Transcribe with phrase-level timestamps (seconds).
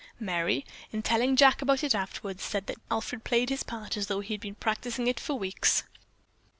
[0.19, 4.21] Merry, in telling Jack about it afterwards, said that Alfred played his part as though
[4.21, 5.83] he had been practicing it for weeks.